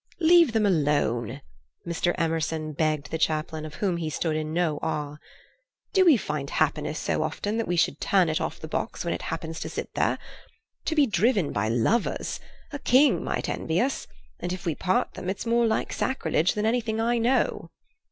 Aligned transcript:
"Leave 0.19 0.53
them 0.53 0.65
alone," 0.65 1.41
Mr. 1.85 2.15
Emerson 2.17 2.71
begged 2.73 3.11
the 3.11 3.19
chaplain, 3.19 3.65
of 3.65 3.75
whom 3.75 3.97
he 3.97 4.09
stood 4.09 4.35
in 4.35 4.51
no 4.51 4.79
awe. 4.81 5.17
"Do 5.93 6.03
we 6.03 6.17
find 6.17 6.49
happiness 6.49 6.97
so 6.97 7.21
often 7.21 7.57
that 7.57 7.67
we 7.67 7.75
should 7.75 8.01
turn 8.01 8.27
it 8.27 8.41
off 8.41 8.59
the 8.59 8.67
box 8.67 9.05
when 9.05 9.13
it 9.13 9.21
happens 9.21 9.59
to 9.59 9.69
sit 9.69 9.93
there? 9.93 10.17
To 10.85 10.95
be 10.95 11.05
driven 11.05 11.51
by 11.53 11.69
lovers—A 11.69 12.79
king 12.79 13.23
might 13.23 13.47
envy 13.47 13.79
us, 13.79 14.07
and 14.39 14.51
if 14.51 14.65
we 14.65 14.73
part 14.73 15.13
them 15.13 15.29
it's 15.29 15.45
more 15.45 15.67
like 15.67 15.93
sacrilege 15.93 16.53
than 16.55 16.65
anything 16.65 16.99
I 16.99 17.19
know." 17.19 17.69